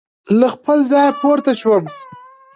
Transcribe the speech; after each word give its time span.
له 0.39 0.47
خپل 0.55 0.77
ځایه 0.91 1.11
پورته 1.21 1.53
شو. 1.61 1.73